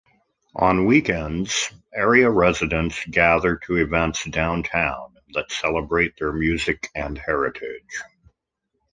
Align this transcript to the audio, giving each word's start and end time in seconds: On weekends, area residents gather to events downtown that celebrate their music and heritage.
On 0.55 0.87
weekends, 0.87 1.71
area 1.93 2.27
residents 2.27 3.05
gather 3.05 3.57
to 3.67 3.75
events 3.75 4.25
downtown 4.25 5.13
that 5.35 5.51
celebrate 5.51 6.17
their 6.17 6.33
music 6.33 6.89
and 6.95 7.15
heritage. 7.19 8.01